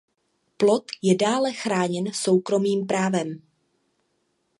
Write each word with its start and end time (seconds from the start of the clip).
Plod 0.57 0.85
je 1.01 1.15
dále 1.15 1.53
chráněn 1.53 2.13
soukromým 2.13 2.87
právem. 2.87 3.41